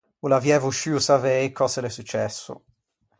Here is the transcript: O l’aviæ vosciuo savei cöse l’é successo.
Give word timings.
O 0.23 0.25
l’aviæ 0.29 0.55
vosciuo 0.63 1.01
savei 1.07 1.47
cöse 1.57 1.79
l’é 1.83 1.91
successo. 1.99 2.53